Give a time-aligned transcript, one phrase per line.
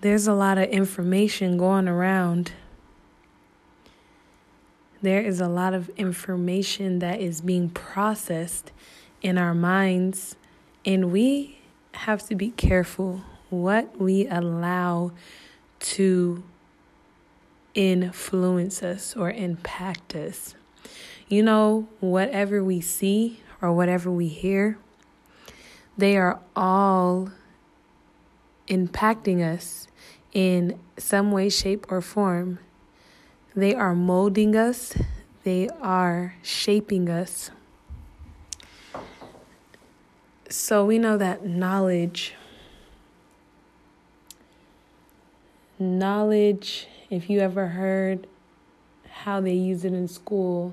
[0.00, 2.52] there's a lot of information going around.
[5.02, 8.72] There is a lot of information that is being processed
[9.22, 10.36] in our minds,
[10.84, 11.58] and we
[11.94, 15.12] have to be careful what we allow
[15.80, 16.42] to
[17.74, 20.54] influence us or impact us.
[21.28, 24.78] You know, whatever we see or whatever we hear,
[25.96, 27.30] they are all
[28.68, 29.88] impacting us
[30.32, 32.58] in some way, shape, or form.
[33.56, 34.94] They are molding us,
[35.42, 37.50] they are shaping us.
[40.50, 42.34] So we know that knowledge,
[45.78, 48.26] knowledge, if you ever heard
[49.10, 50.72] how they use it in school,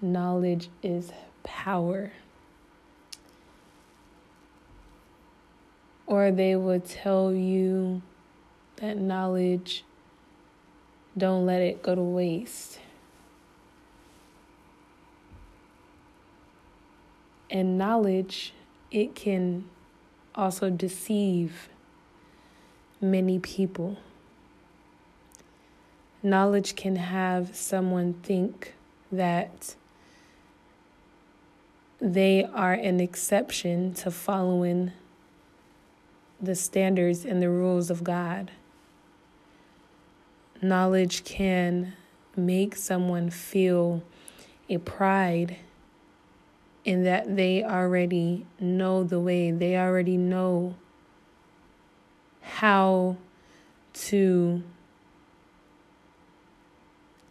[0.00, 1.12] knowledge is
[1.42, 2.12] power.
[6.06, 8.02] Or they would tell you
[8.76, 9.84] that knowledge,
[11.16, 12.78] don't let it go to waste.
[17.50, 18.52] And knowledge
[18.90, 19.64] it can
[20.34, 21.68] also deceive
[23.00, 23.96] many people.
[26.22, 28.74] Knowledge can have someone think
[29.12, 29.74] that
[32.00, 34.92] they are an exception to following
[36.40, 38.50] the standards and the rules of God.
[40.62, 41.94] Knowledge can
[42.36, 44.02] make someone feel
[44.68, 45.56] a pride
[46.84, 50.74] in that they already know the way, they already know
[52.42, 53.16] how
[53.92, 54.62] to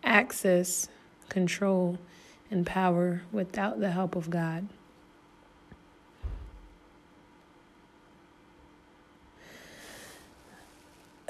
[0.03, 0.89] access
[1.29, 1.97] control
[2.51, 4.67] and power without the help of God.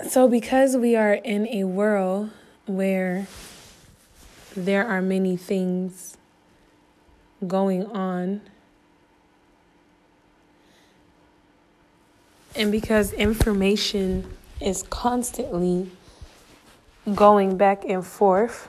[0.07, 2.29] So, because we are in a world
[2.67, 3.25] where
[4.55, 6.15] there are many things
[7.47, 8.41] going on.
[12.55, 15.89] And because information is constantly
[17.15, 18.67] going back and forth,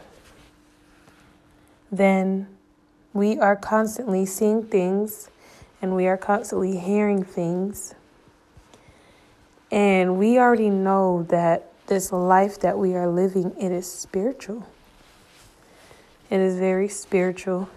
[1.92, 2.48] then
[3.12, 5.28] we are constantly seeing things
[5.82, 7.94] and we are constantly hearing things.
[9.70, 14.66] And we already know that this life that we are living it is spiritual.
[16.30, 17.68] It is very spiritual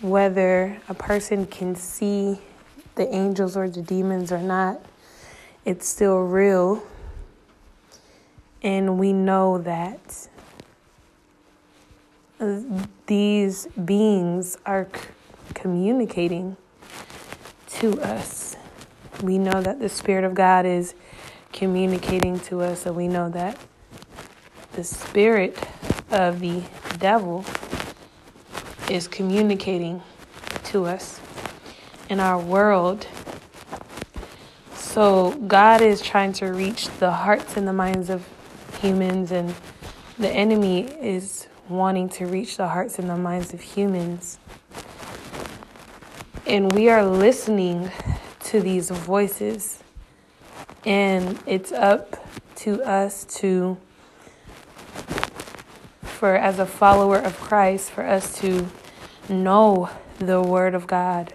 [0.00, 2.38] whether a person can see
[2.96, 4.80] the angels or the demons or not,
[5.64, 6.82] it's still real.
[8.62, 10.28] And we know that
[13.06, 14.88] these beings are
[15.54, 16.56] communicating
[17.68, 18.56] to us.
[19.22, 20.94] We know that the Spirit of God is
[21.52, 23.58] communicating to us, and we know that
[24.76, 25.58] the spirit
[26.10, 26.62] of the
[26.98, 27.46] devil
[28.90, 30.02] is communicating
[30.64, 31.18] to us
[32.10, 33.06] in our world.
[34.74, 38.28] So, God is trying to reach the hearts and the minds of
[38.82, 39.54] humans, and
[40.18, 44.38] the enemy is wanting to reach the hearts and the minds of humans.
[46.46, 47.90] And we are listening
[48.46, 49.82] to these voices,
[50.84, 52.24] and it's up
[52.56, 53.76] to us to
[56.02, 58.66] for as a follower of Christ, for us to
[59.28, 61.34] know the Word of God,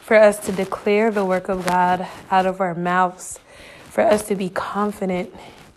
[0.00, 3.38] for us to declare the work of God out of our mouths,
[3.84, 5.32] for us to be confident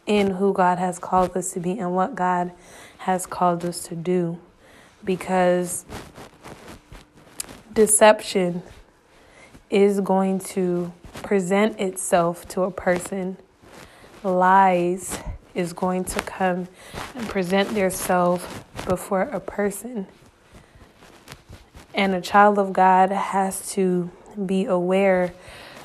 [0.08, 2.52] in who God has called us to be and what God
[3.00, 4.40] has called us to do.
[5.04, 5.86] Because
[7.72, 8.64] deception
[9.70, 10.92] is going to
[11.24, 13.38] present itself to a person,
[14.24, 15.20] lies
[15.54, 16.68] is going to come
[17.16, 18.46] and present themselves
[18.86, 20.08] before a person.
[21.94, 24.10] And a child of God has to
[24.46, 25.34] be aware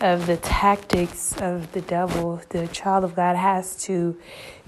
[0.01, 2.41] of the tactics of the devil.
[2.51, 4.17] The child of God has to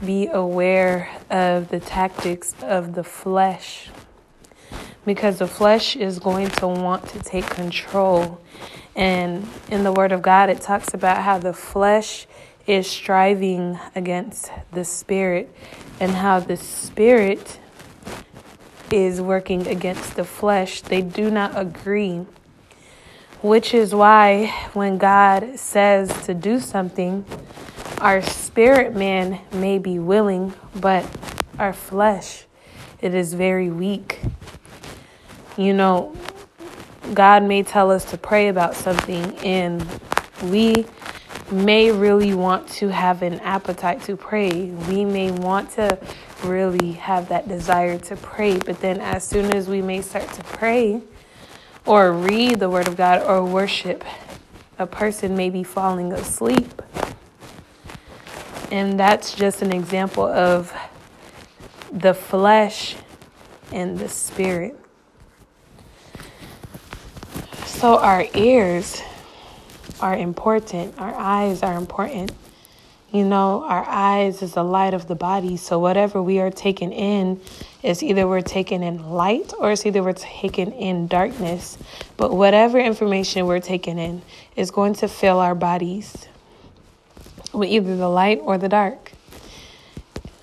[0.04, 3.90] be aware of the tactics of the flesh.
[5.06, 8.38] Because the flesh is going to want to take control.
[8.94, 12.26] And in the Word of God, it talks about how the flesh
[12.66, 15.54] is striving against the spirit
[16.00, 17.60] and how the spirit
[18.92, 20.80] is working against the flesh.
[20.80, 22.26] They do not agree.
[23.42, 27.24] Which is why when God says to do something,
[27.98, 31.04] our spirit man may be willing, but
[31.58, 32.44] our flesh,
[33.00, 34.20] it is very weak.
[35.56, 36.14] You know,
[37.14, 39.86] God may tell us to pray about something, and
[40.42, 40.84] we
[41.50, 44.66] may really want to have an appetite to pray.
[44.88, 45.98] We may want to
[46.44, 50.44] really have that desire to pray, but then as soon as we may start to
[50.44, 51.00] pray
[51.86, 54.04] or read the Word of God or worship,
[54.78, 56.82] a person may be falling asleep.
[58.70, 60.74] And that's just an example of
[61.90, 62.96] the flesh
[63.72, 64.78] and the spirit.
[67.76, 69.02] So, our ears
[70.00, 72.32] are important, our eyes are important.
[73.12, 75.58] You know, our eyes is the light of the body.
[75.58, 77.38] So, whatever we are taking in
[77.82, 81.76] is either we're taking in light or it's either we're taking in darkness.
[82.16, 84.22] But whatever information we're taking in
[84.56, 86.28] is going to fill our bodies
[87.52, 89.12] with either the light or the dark.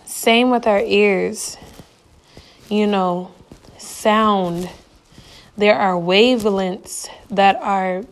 [0.06, 1.58] Same with our ears.
[2.70, 3.32] You know,
[3.80, 4.70] sound.
[5.56, 8.04] There are wavelengths that are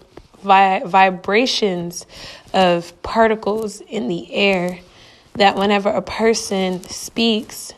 [0.43, 2.05] vi- vibrations
[2.53, 4.79] of particles in the air
[5.33, 7.73] that whenever a person speaks,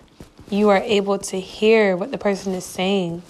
[0.49, 3.21] you are able to hear what the person is saying.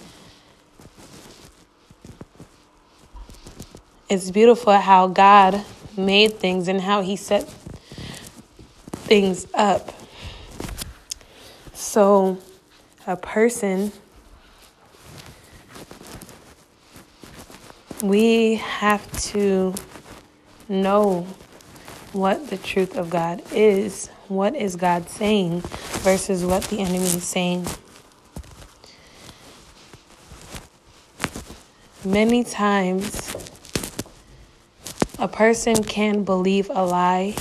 [4.08, 5.64] It's beautiful how God
[5.96, 7.48] made things and how He set
[8.92, 9.92] things up.
[11.72, 12.38] So,
[13.06, 13.92] a person,
[18.04, 19.72] we have to
[20.68, 21.26] know
[22.12, 24.08] what the truth of God is.
[24.28, 25.60] What is God saying
[26.02, 27.66] versus what the enemy is saying?
[32.04, 33.34] Many times,
[35.18, 37.34] a person can believe a lie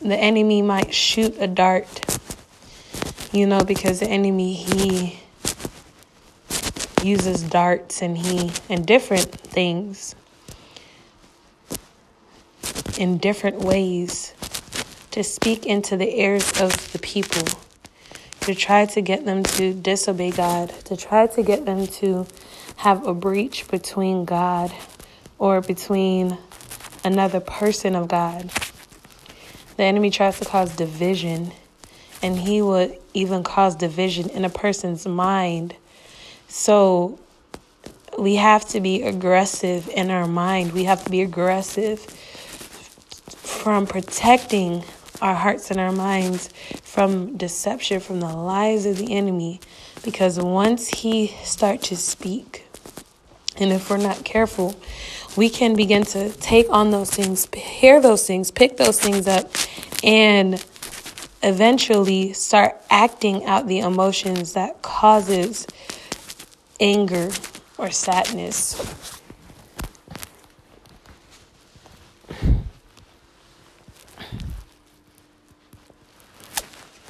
[0.00, 1.88] the enemy might shoot a dart,
[3.32, 5.18] you know, because the enemy, he
[7.06, 10.14] uses darts and he, and different things
[12.98, 14.34] in different ways
[15.10, 17.46] to speak into the ears of the people,
[18.40, 22.26] to try to get them to disobey God, to try to get them to
[22.76, 24.72] have a breach between God
[25.38, 26.36] or between
[27.04, 28.50] another person of God.
[29.76, 31.52] The enemy tries to cause division,
[32.22, 35.74] and he would even cause division in a person's mind.
[36.48, 37.18] So
[38.18, 40.72] we have to be aggressive in our mind.
[40.72, 42.00] We have to be aggressive
[43.28, 44.84] from protecting
[45.20, 46.48] our hearts and our minds
[46.82, 49.60] from deception, from the lies of the enemy.
[50.04, 52.66] Because once he starts to speak,
[53.58, 54.76] and if we're not careful,
[55.36, 59.50] we can begin to take on those things, hear those things, pick those things up,
[60.04, 60.64] and
[61.42, 65.66] eventually start acting out the emotions that causes
[66.80, 67.30] anger
[67.78, 69.20] or sadness.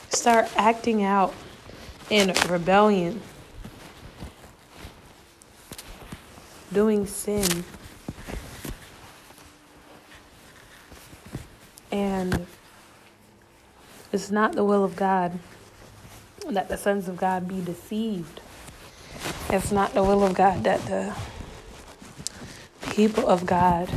[0.08, 1.34] Start acting out
[2.10, 3.20] in rebellion,
[6.72, 7.64] doing sin.
[11.92, 12.46] And
[14.12, 15.38] it's not the will of God
[16.48, 18.40] that the sons of God be deceived.
[19.48, 21.16] It's not the will of God that the
[22.90, 23.88] people of God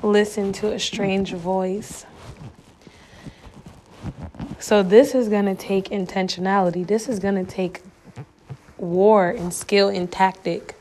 [0.00, 2.06] listen to a strange voice.
[4.60, 6.86] So, this is going to take intentionality.
[6.86, 7.82] This is going to take
[8.78, 10.76] war and skill and tactic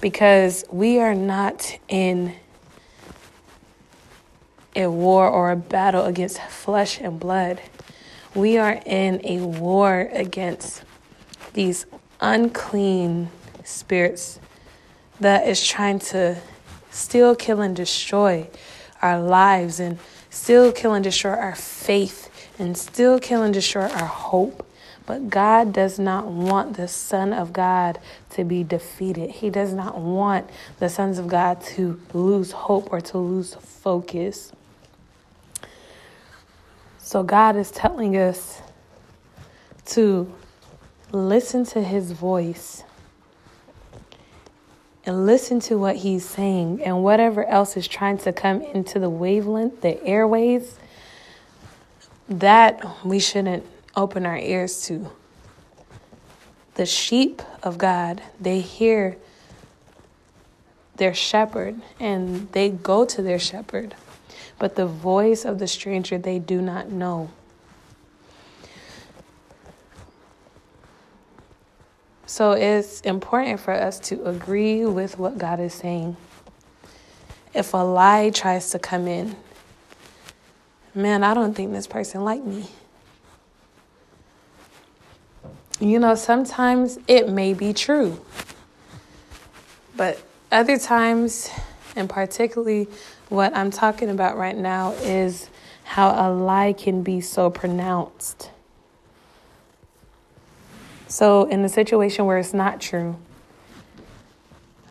[0.00, 2.34] because we are not in
[4.74, 7.60] a war or a battle against flesh and blood.
[8.34, 10.82] We are in a war against
[11.54, 11.86] these
[12.26, 13.30] unclean
[13.64, 14.40] spirits
[15.20, 16.36] that is trying to
[16.90, 18.48] steal, kill, and destroy
[19.00, 19.98] our lives, and
[20.30, 24.66] still kill and destroy our faith, and still kill and destroy our hope.
[25.06, 29.30] But God does not want the Son of God to be defeated.
[29.30, 34.50] He does not want the sons of God to lose hope or to lose focus.
[36.98, 38.60] So God is telling us
[39.86, 40.32] to
[41.12, 42.84] listen to his voice
[45.04, 49.08] and listen to what he's saying and whatever else is trying to come into the
[49.08, 50.78] wavelength, the airways,
[52.28, 55.10] that we shouldn't open our ears to.
[56.74, 59.16] The sheep of God, they hear
[60.96, 63.94] their shepherd and they go to their shepherd
[64.58, 67.30] but the voice of the stranger they do not know.
[72.26, 76.16] So it's important for us to agree with what God is saying.
[77.54, 79.34] if a lie tries to come in,
[80.94, 82.66] man, I don't think this person like me.
[85.80, 88.20] You know, sometimes it may be true.
[89.96, 90.20] But
[90.52, 91.48] other times,
[91.94, 92.88] and particularly
[93.30, 95.48] what I'm talking about right now, is
[95.84, 98.50] how a lie can be so pronounced.
[101.08, 103.16] So, in a situation where it's not true,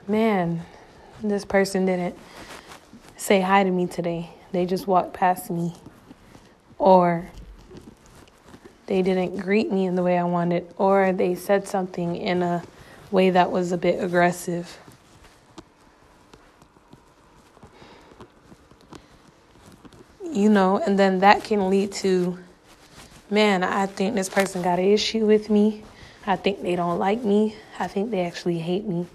[0.07, 0.61] man,
[1.21, 2.17] this person didn't
[3.17, 4.29] say hi to me today.
[4.53, 5.75] They just walked past me.
[6.77, 7.29] Or
[8.85, 10.73] they didn't greet me in the way I wanted.
[10.77, 12.63] Or they said something in a
[13.11, 14.77] way that was a bit aggressive.
[20.23, 22.37] You know, and then that can lead to,
[23.29, 25.83] man, I think this person got an issue with me.
[26.27, 27.55] I think they don't like me.
[27.79, 29.05] I think they actually hate me.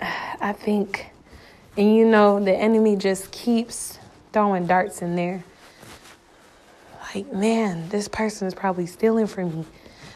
[0.00, 1.06] I think,
[1.76, 3.98] and you know, the enemy just keeps
[4.32, 5.44] throwing darts in there.
[7.14, 9.66] Like, man, this person is probably stealing from me.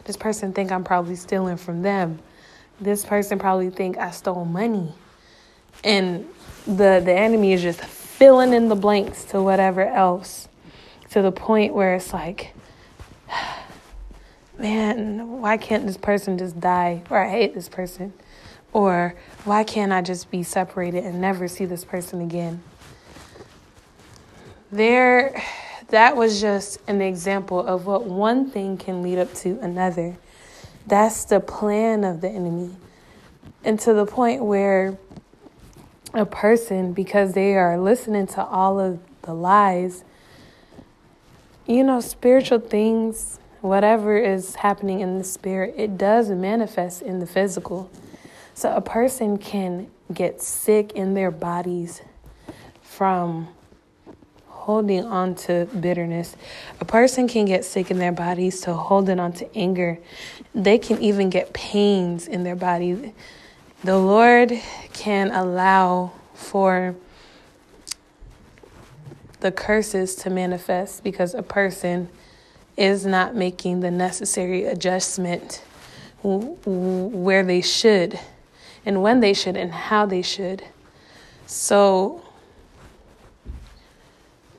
[0.03, 2.19] This person think I'm probably stealing from them.
[2.81, 4.93] This person probably think I stole money.
[5.83, 6.27] And
[6.65, 10.47] the the enemy is just filling in the blanks to whatever else
[11.11, 12.53] to the point where it's like
[14.59, 17.03] man, why can't this person just die?
[17.09, 18.13] Or I hate this person.
[18.73, 22.61] Or why can't I just be separated and never see this person again?
[24.71, 25.41] There,
[25.89, 30.17] that was just an example of what one thing can lead up to another.
[30.85, 32.75] That's the plan of the enemy.
[33.63, 34.97] And to the point where
[36.13, 40.03] a person, because they are listening to all of the lies,
[41.65, 47.27] you know, spiritual things whatever is happening in the spirit, it does manifest in the
[47.27, 47.89] physical.
[48.53, 52.01] So a person can get sick in their bodies
[52.81, 53.47] from
[54.47, 56.35] holding on to bitterness.
[56.81, 59.97] A person can get sick in their bodies to holding on to anger.
[60.53, 63.13] They can even get pains in their body.
[63.83, 64.51] The Lord
[64.93, 66.95] can allow for
[69.39, 72.09] the curses to manifest because a person
[72.77, 75.63] is not making the necessary adjustment
[76.23, 78.19] where they should
[78.85, 80.63] and when they should and how they should.
[81.47, 82.23] So,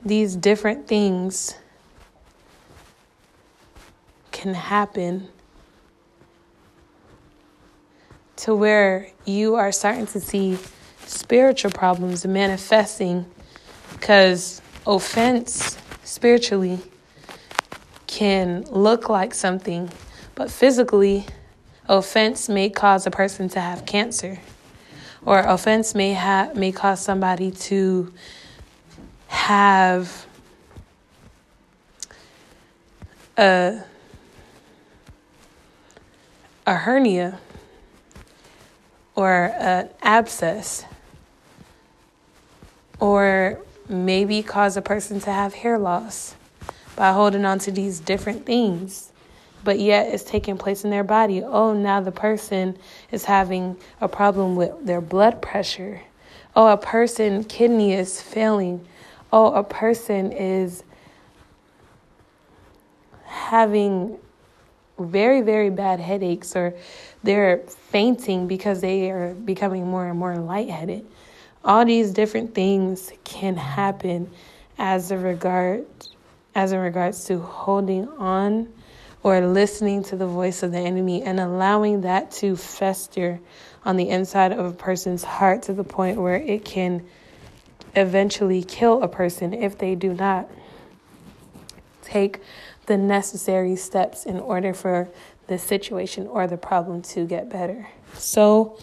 [0.05, 1.55] these different things
[4.33, 5.29] can happen
[8.37, 10.59] to where you are starting to see
[11.05, 13.27] spiritual problems manifesting
[13.93, 16.79] because offense spiritually
[18.19, 19.89] can look like something,
[20.35, 21.25] but physically,
[21.89, 24.41] offense may cause a person to have cancer,
[25.25, 28.13] or offense may have may cause somebody to
[29.29, 30.27] have
[33.37, 33.85] a
[36.67, 37.39] a hernia
[39.15, 40.85] or an abscess.
[42.99, 46.35] Or maybe cause a person to have hair loss
[46.99, 49.13] by holding on to these different things,
[49.63, 51.45] but yet it's taking place in their body.
[51.45, 52.77] Oh, now the person
[53.13, 56.03] is having a problem with their blood pressure.
[56.57, 58.85] Oh, a person kidney is failing.
[59.33, 60.83] Oh, a person is
[63.27, 64.19] having
[64.99, 66.75] very, very bad headaches or
[67.23, 71.07] they're fainting because they are becoming more and more lightheaded.
[71.65, 74.29] All these different things can happen
[74.79, 75.87] as a regard
[76.59, 78.69] as in regards to holding on
[79.23, 83.39] or listening to the voice of the enemy and allowing that to fester
[83.85, 87.07] on the inside of a person's heart to the point where it can
[87.95, 90.51] eventually kill a person if they do not
[92.03, 92.41] take
[92.87, 95.09] the necessary steps in order for
[95.47, 97.89] the situation or the problem to get better.
[98.15, 98.77] So,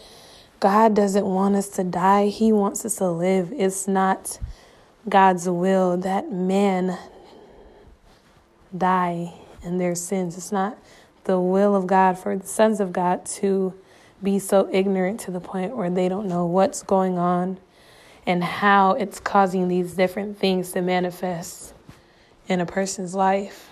[0.62, 3.52] God doesn't want us to die, He wants us to live.
[3.52, 4.40] It's not
[5.10, 6.98] God's will that man
[8.78, 10.38] die in their sins.
[10.38, 10.78] It's not
[11.26, 13.74] the will of God for the sons of God to
[14.22, 17.58] be so ignorant to the point where they don't know what's going on
[18.26, 21.74] and how it's causing these different things to manifest
[22.48, 23.70] in a person's life.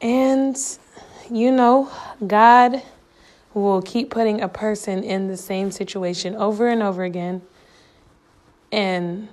[0.00, 0.56] And,
[1.30, 1.90] you know,
[2.26, 2.82] God
[3.52, 7.42] will keep putting a person in the same situation over and over again.
[8.72, 9.28] And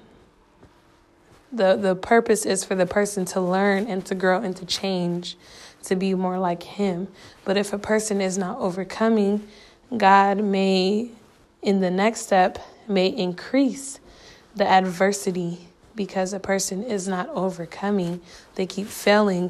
[1.51, 5.37] the the purpose is for the person to learn and to grow and to change
[5.83, 7.07] to be more like him
[7.45, 9.47] but if a person is not overcoming
[9.95, 11.11] God may,
[11.61, 13.99] in the next step, may increase
[14.55, 18.21] the adversity because a person is not overcoming.
[18.55, 19.49] They keep failing.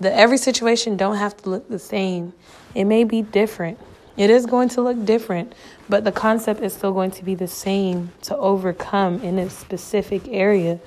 [0.00, 2.32] The every situation don't have to look the same.
[2.74, 3.78] It may be different.
[4.16, 5.54] It is going to look different,
[5.88, 10.28] but the concept is still going to be the same to overcome in a specific
[10.28, 10.80] area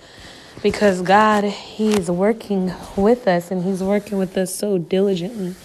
[0.61, 5.55] because God, He's working with us and He's working with us so diligently.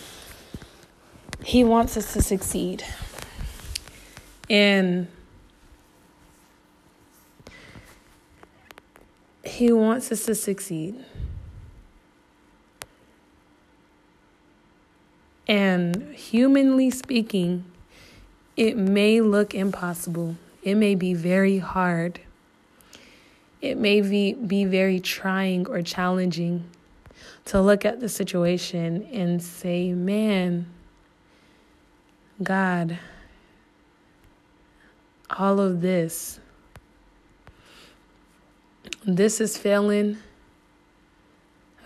[1.44, 2.84] He wants us to succeed.
[4.48, 5.08] And
[9.44, 11.04] He wants us to succeed.
[15.48, 17.64] And humanly speaking,
[18.56, 20.36] it may look impossible.
[20.62, 22.20] It may be very hard.
[23.62, 26.68] It may be, be very trying or challenging
[27.46, 30.66] to look at the situation and say, man,
[32.42, 32.98] God,
[35.30, 36.38] all of this,
[39.06, 40.18] this is failing.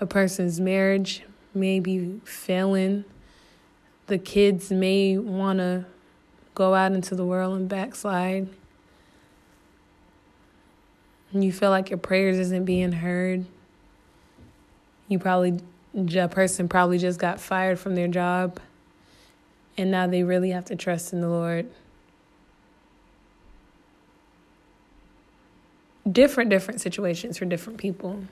[0.00, 1.22] A person's marriage
[1.54, 3.04] may be failing
[4.06, 5.84] the kids may want to
[6.54, 8.48] go out into the world and backslide.
[11.32, 13.44] And you feel like your prayers isn't being heard.
[15.08, 15.58] You probably,
[15.94, 18.60] a person probably just got fired from their job.
[19.76, 21.68] And now they really have to trust in the Lord.
[26.10, 28.24] Different, different situations for different people.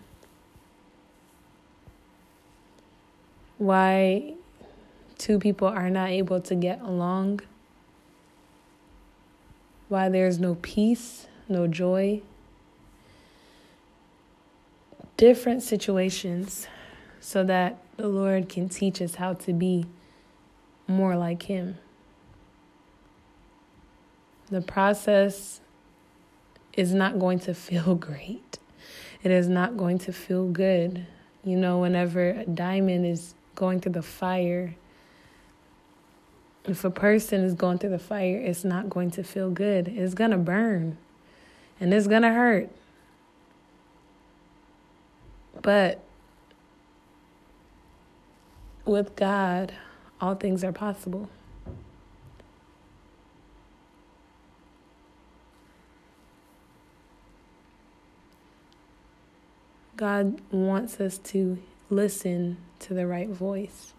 [3.59, 4.35] Why
[5.19, 7.41] two people are not able to get along,
[9.89, 12.21] why there's no peace, no joy.
[15.17, 16.67] Different situations
[17.21, 19.87] so that the Lord can teach us how to be
[20.87, 21.79] more like Him.
[24.51, 25.61] The process
[26.75, 28.59] is not going to feel great.
[29.23, 31.07] It is not going to feel good.
[31.45, 34.75] You know, whenever a diamond is going through the fire,
[36.67, 39.89] if a person is going through the fire, it's not going to feel good.
[39.89, 40.97] It's going to burn
[41.81, 42.71] and it's going to hurt.
[45.63, 46.01] But
[48.85, 49.75] with God,
[50.21, 51.29] all things are possible.
[59.97, 63.95] God wants us to listen to the right voice.